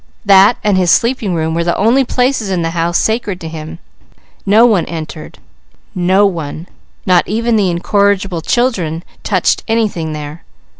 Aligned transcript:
That 0.25 0.57
and 0.63 0.77
his 0.77 0.89
sleeping 0.89 1.35
room 1.35 1.53
were 1.53 1.63
the 1.63 1.77
only 1.77 2.03
places 2.03 2.49
in 2.49 2.63
the 2.63 2.71
house 2.71 2.97
sacred 2.97 3.39
to 3.41 3.47
him. 3.47 3.77
No 4.47 4.65
one 4.65 4.85
entered, 4.85 5.37
no 5.93 6.25
one, 6.25 6.67
not 7.05 7.27
even 7.27 7.55
the 7.55 7.69
incorrigible 7.69 8.41
children, 8.41 9.03
touched 9.23 9.63
anything 9.67 10.13
there. 10.13 10.43